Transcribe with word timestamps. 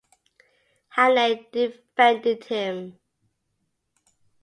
Hannay 0.87 1.47
defended 1.51 2.41
him. 2.45 2.97